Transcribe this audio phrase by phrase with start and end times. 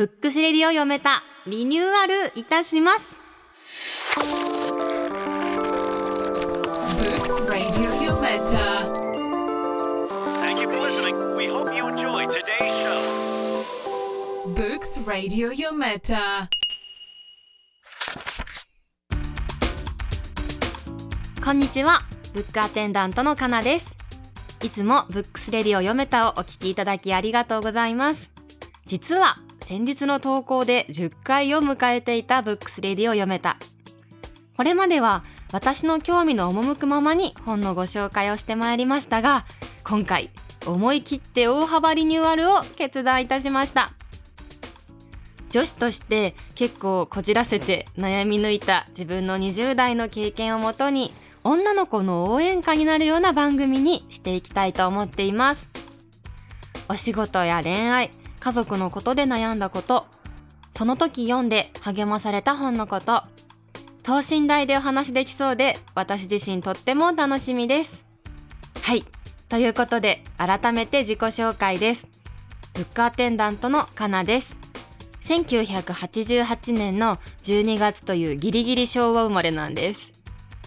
[0.00, 3.20] ブックスレディを読めたリニューアルいたします
[14.54, 15.04] Books
[21.44, 22.00] こんにちは。
[22.32, 23.94] ブックアテンダントのかなです。
[24.62, 28.30] いつもブックスレディオ読めたをお聞きいただきありがとうございます。
[28.86, 29.36] 実は
[29.70, 33.56] 先日の投稿で10回を迎えていたブックスレディを読めた。
[34.56, 39.46] これまでは私の興味の赴くままに本のご紹介をしてまいりましたが
[39.84, 40.30] 今回
[40.66, 43.92] 思い切って大幅リニューアルを決断いたしました。
[45.50, 51.12] 女子として結構こじらせて悩み抜いた自分の20代の経験をもとに
[51.44, 55.70] 女の子の応援歌になるような番組にしていきたいと思っています。
[56.88, 60.06] お仕事や恋愛家族のことで悩んだこと。
[60.74, 63.22] その時読んで励まされた本のこと。
[64.02, 68.04] 等身大でお話できそうで私自身とっても楽しみです。
[68.82, 69.04] はい。
[69.50, 72.08] ということで改めて自己紹介です。
[72.72, 74.56] ブックアテンダントのかなです。
[75.24, 80.12] 1988年の12月というギリギリ昭和生まれなんです。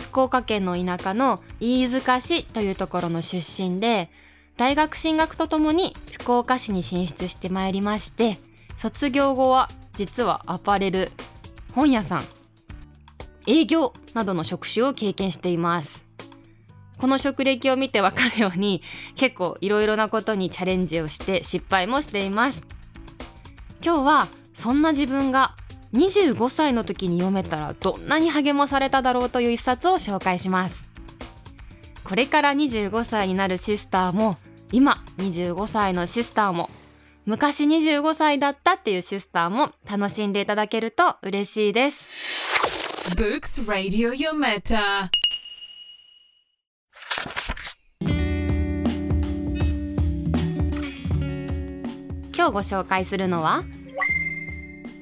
[0.00, 4.10] 福岡県の田舎の飯塚市というところの出身で
[4.56, 8.38] 大学進学とともに福岡市に進出してまいりまして
[8.76, 11.10] 卒業後は実はアパレル
[11.74, 12.22] 本屋さん
[13.46, 16.02] 営業などの職種を経験しています。
[16.98, 18.82] この職歴を見てわかるように
[19.16, 22.64] 結構いろいろなことにチャレンジをして失敗もしています。
[23.84, 25.54] 今日はそんな自分が
[25.92, 30.83] 25歳の時に読めたらどんなに励まされただろうという一冊を紹介します。
[32.04, 34.36] これから25歳になるシスターも
[34.72, 36.68] 今25歳のシスターも
[37.24, 42.06] 昔25歳だったっていうシスターも楽しんでいただけると嬉しいです。
[43.16, 45.08] Books Radio Yometa.
[52.36, 53.64] 今日ご紹介するのは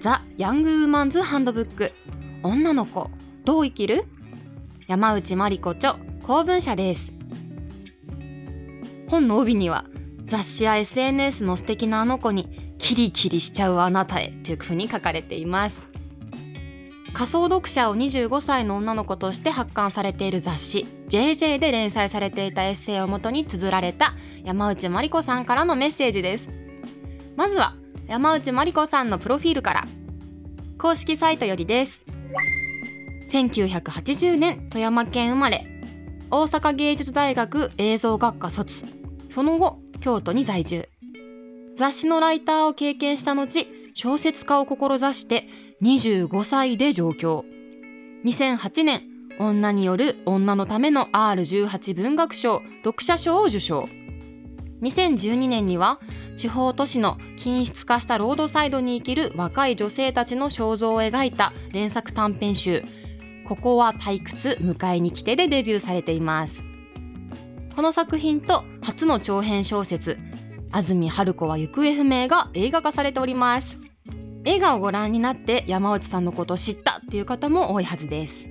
[0.00, 1.92] ザ・ヤング・ウーマンズ・ハンドブック
[2.44, 3.10] 女の子。
[3.44, 4.04] どう生きる？
[4.86, 7.12] 山内まりこ著公文社です。
[9.08, 9.84] 本の帯には
[10.24, 15.82] 雑誌や SNS の素敵なあの子にキリキリしちゃうあなたへというふうに書かれています。
[17.12, 26.50] 仮想読者を25歳の女の子として発刊されている雑誌 JJ で連載されていたエッセイをもとに綴られた山内まりこさんからのメッセージです。
[27.36, 27.74] まずは
[28.06, 29.88] 山内まりこさんのプロフィールから
[30.78, 32.04] 公式サイトよりです。
[33.28, 35.71] 1980年富山県生まれ
[36.34, 38.86] 大阪芸術大学映像学科卒。
[39.28, 40.88] その後京都に在住。
[41.76, 45.46] 雑誌のライターを経験した後小説家を志して
[45.82, 47.44] 25歳で上京。
[48.24, 49.02] 2008年
[49.38, 53.90] 女による女のための R18 文学賞読者賞を受賞。
[54.80, 56.00] 2012年には
[56.36, 62.84] 地方都市の均質化したロードサイドに生きる若い女性たちの肖像を描いた連作短編集
[63.52, 66.54] ここは退屈迎えに来てでデビューされています。
[67.76, 70.18] この作品と初の長編小説
[70.70, 73.76] 安住春子は行方不明が映画化されております。
[74.46, 78.48] 映画をご覧になって山内さんのことを知ったっていう方も多いはずです。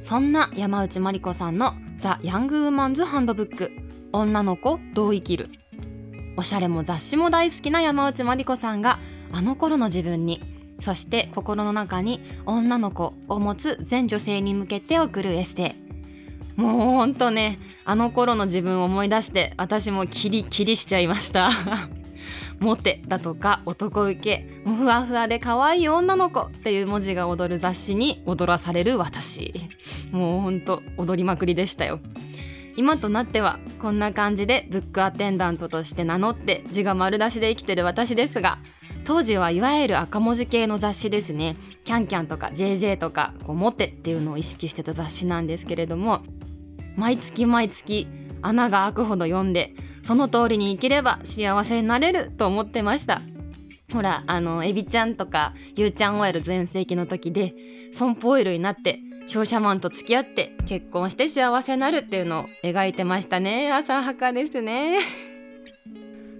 [0.00, 3.70] そんな山内まりこさんのザ・ヤング・ウーマンズ・ハンドブック
[4.12, 5.48] 女の子どう生きる。
[6.36, 8.98] おしゃれも雑誌も大好きな山内まりこさんが
[9.30, 10.51] あの頃の自分に
[10.82, 16.60] そして心の中に女の子を持つ全女性に向けて送るエッセイ。
[16.60, 21.50] もうほんとねあの頃の自分を思い出して私もキリキリしちゃいました。
[22.58, 29.54] モテだとか男受けふわふわで可愛い女の子っていう文字が踊る雑誌に踊らされる私。
[30.10, 32.00] もうほんと踊りまくりでしたよ。
[32.76, 38.58] 今となってはこんな感じでブックアテンダントとして名乗って字が丸出しで生きてる私ですが
[39.04, 41.56] 当時はいわゆる赤文字系の雑誌ですね。
[41.84, 46.22] キャンキャンとか JJ とかこうモテっていうのを意識してた雑誌なんですけれども
[46.96, 48.06] 毎月毎月
[48.42, 53.22] 穴が開くほど読んでその通りに生きれば幸せになれると思ってました。
[53.92, 57.54] ほらあのエビちゃんとかゆうちゃんオイル全盛期の時で
[57.92, 63.72] 損保オイルになって商社マンと付き合って結婚して幸せになるっていうのを描いてましたね。
[63.72, 64.98] 浅はかですね。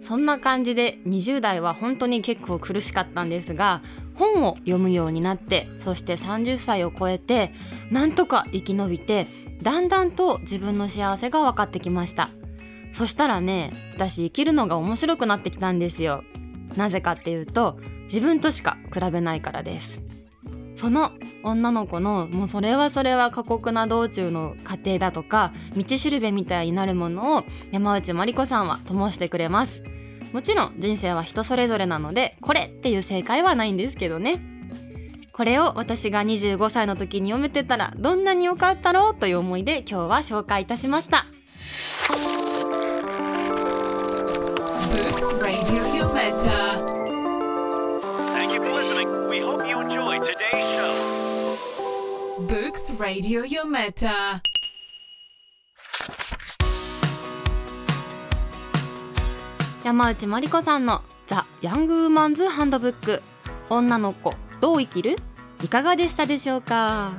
[0.00, 3.82] そんな感じで20代は本当に結構苦しかったんですが
[4.14, 7.52] 本を読むようになってそして30歳を超えて
[7.90, 9.28] なんとか生き延びて
[9.62, 12.30] だんだんと自分の幸せが分かってきました。
[12.92, 16.22] そしたらね私生きるのが面白くなってきたんですよ。
[16.76, 20.00] なぜかっていうと自分としか比べないからです。
[20.76, 21.12] その
[21.42, 29.82] 女の子のもうそれはそれは過酷な道中の過程だとか道しるべみたいになるものを山内まりこさんは灯してくれます。
[30.32, 34.42] もちろん人生は人それぞれなのでこれっていう正解はないんですけどね。
[35.32, 41.26] これを私が25歳の時に読めてたらどんなに良かったろうという思いで今日は紹介いたしました。
[52.48, 54.40] Books Radio Yometa.
[59.88, 63.22] 山内まりこさんのザ・ヤング・ウーマンズ・ハンドブック。
[63.70, 65.16] 女の子どう生きる？
[65.64, 67.14] いかがでしたでしょうか？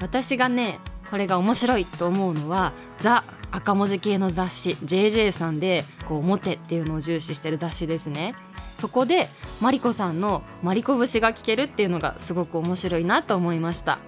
[0.00, 0.78] 私がね
[1.10, 8.36] これが面白いと思うのはザ赤文字系の雑誌 JJ さんでこうモテっていうのを重視してる雑誌ですね。
[8.78, 9.26] そこで
[9.60, 13.98] マリコさんのマリコ節が聞けるっていうのがすごく面白いなと思いました。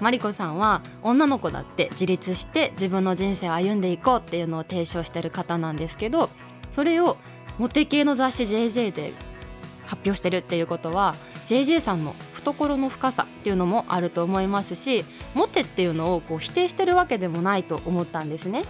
[0.00, 6.30] マリコさんは女の子だって自立して自分の人生を歩んでいこうっていうのを提唱してる方なんですけど
[6.74, 7.16] それを
[7.58, 9.12] モテ系の雑誌 JJ で
[9.86, 11.14] 発表してるっていうことは
[11.46, 15.04] JJ さんの懐の深さっていうのもあると思いますし
[15.34, 18.64] モテっていうのをこう否定してるわけでもないと思ったんですね。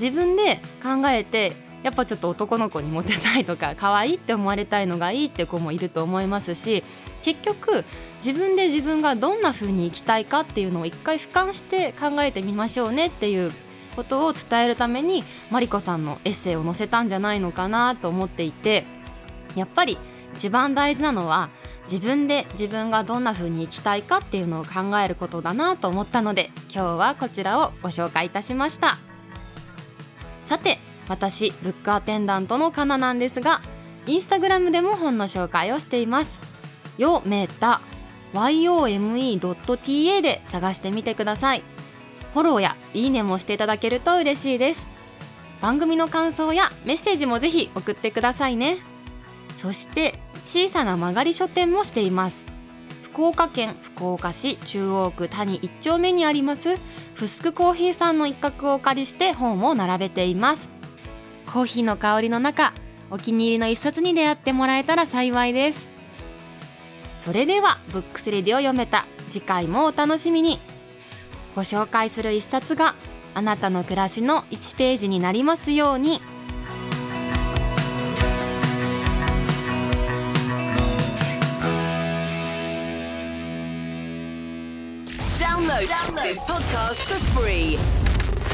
[0.00, 1.52] 自分で考えて
[1.84, 6.82] やっぱちょっと男の子にモテたいとか可愛いって思われたいのがいいって子もいると思いますし
[7.22, 7.84] 結局
[8.16, 13.52] 自分で自分がどんな風に生きたいかっていうのを一回俯瞰して考えてみましょうねっていう
[13.96, 18.84] ことを伝えるためにマリコさんのエッセイを載せたんじゃないのかなと思っていて
[19.56, 19.98] やっぱり
[20.34, 21.48] 一番大事なのは
[21.90, 28.98] 自分で自分がどんな風に生きたいかっていうのを考えることだなと思ったので今日はこちらをご紹介いたしました。
[30.46, 30.78] さて
[31.08, 33.62] 私ブックアテンダントのカナなんですが
[34.06, 36.46] インスタグラムでも本の紹介をしています。
[36.98, 37.80] よメタ
[38.32, 41.62] yome.ta で探してみてください
[42.36, 44.86] フォローやいいねもしていただけると嬉しいです。
[45.62, 48.76] 番組の感想やメッセージもぜひ送ってくださいね。
[49.62, 52.36] そして小さな曲がり書店もしています。
[53.04, 56.76] 福岡県福岡市中央区谷1丁目にあります
[57.14, 60.68] フスクコーヒーさんの一角をお借りして本を並べています。
[61.46, 62.74] コーヒーの香りの中
[63.10, 65.88] お気に入りの一冊に出会ってもらえたら幸いです。
[67.24, 69.06] それではブックスレディを読めた。
[69.30, 70.58] 次回もお楽しみに。
[71.56, 72.94] ご紹介する一冊が
[73.32, 76.20] あなたの暮らしの1ページになりますように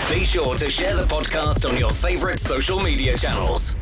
[0.08, 3.76] Be sure to share the podcast on your favorite social media channels.